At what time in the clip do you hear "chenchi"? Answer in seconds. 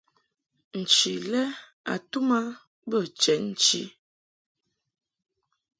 3.21-3.81